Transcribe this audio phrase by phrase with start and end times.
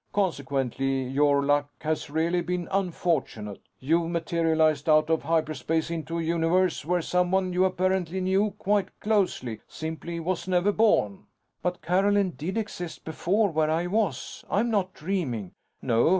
[0.13, 3.61] Consequently, your luck has really been unfortunate.
[3.79, 9.61] You've materialized out of hyperspace into a universe where someone you apparently knew quite closely
[9.67, 11.27] simply was never born."
[11.61, 13.51] "But Carolyn did exist before...
[13.51, 14.43] where I was?
[14.49, 15.51] I'm not dreaming."
[15.83, 16.09] "No.